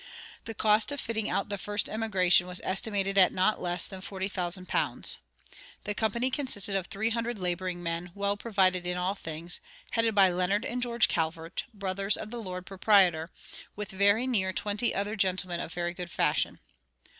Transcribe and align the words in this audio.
The 0.45 0.55
cost 0.55 0.91
of 0.91 0.99
fitting 0.99 1.29
out 1.29 1.49
the 1.49 1.59
first 1.59 1.87
emigration 1.87 2.47
was 2.47 2.59
estimated 2.63 3.19
at 3.19 3.31
not 3.35 3.61
less 3.61 3.85
than 3.85 4.01
forty 4.01 4.27
thousand 4.27 4.67
pounds. 4.67 5.19
The 5.83 5.93
company 5.93 6.31
consisted 6.31 6.75
of 6.75 6.87
"three 6.87 7.11
hundred 7.11 7.37
laboring 7.37 7.83
men, 7.83 8.11
well 8.15 8.35
provided 8.35 8.87
in 8.87 8.97
all 8.97 9.13
things," 9.13 9.59
headed 9.91 10.15
by 10.15 10.31
Leonard 10.31 10.65
and 10.65 10.81
George 10.81 11.07
Calvert, 11.07 11.65
brothers 11.71 12.17
of 12.17 12.31
the 12.31 12.41
lord 12.41 12.65
proprietor, 12.65 13.29
"with 13.75 13.91
very 13.91 14.25
near 14.25 14.51
twenty 14.51 14.91
other 14.95 15.15
gentlemen 15.15 15.59
of 15.59 15.71
very 15.71 15.93
good 15.93 16.09
fashion." 16.09 16.57